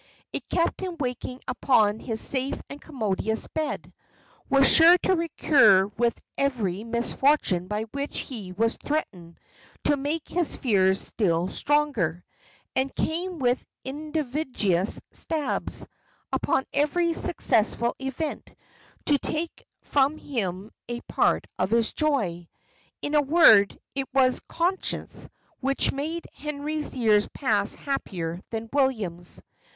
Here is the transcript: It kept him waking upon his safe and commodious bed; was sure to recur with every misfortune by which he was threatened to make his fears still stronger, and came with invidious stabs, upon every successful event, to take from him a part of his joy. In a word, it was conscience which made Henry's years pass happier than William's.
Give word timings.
It 0.33 0.49
kept 0.49 0.81
him 0.81 0.95
waking 0.99 1.41
upon 1.47 1.99
his 1.99 2.19
safe 2.19 2.59
and 2.71 2.81
commodious 2.81 3.45
bed; 3.45 3.93
was 4.49 4.67
sure 4.73 4.97
to 5.03 5.15
recur 5.15 5.85
with 5.95 6.19
every 6.39 6.83
misfortune 6.83 7.67
by 7.67 7.83
which 7.91 8.17
he 8.21 8.51
was 8.51 8.77
threatened 8.77 9.39
to 9.83 9.95
make 9.97 10.27
his 10.27 10.55
fears 10.55 10.99
still 10.99 11.49
stronger, 11.49 12.23
and 12.75 12.95
came 12.95 13.37
with 13.37 13.63
invidious 13.83 14.99
stabs, 15.11 15.85
upon 16.33 16.65
every 16.73 17.13
successful 17.13 17.95
event, 17.99 18.51
to 19.05 19.19
take 19.19 19.67
from 19.83 20.17
him 20.17 20.71
a 20.89 21.01
part 21.01 21.45
of 21.59 21.69
his 21.69 21.91
joy. 21.93 22.47
In 23.03 23.13
a 23.13 23.21
word, 23.21 23.79
it 23.93 24.07
was 24.15 24.39
conscience 24.49 25.29
which 25.59 25.91
made 25.91 26.25
Henry's 26.33 26.97
years 26.97 27.27
pass 27.35 27.75
happier 27.75 28.41
than 28.49 28.67
William's. 28.73 29.43